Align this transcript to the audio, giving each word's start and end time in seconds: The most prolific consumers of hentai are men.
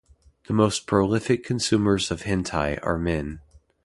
The 0.47 0.53
most 0.53 0.87
prolific 0.87 1.43
consumers 1.43 2.09
of 2.09 2.23
hentai 2.23 2.79
are 2.81 2.97
men. 2.97 3.39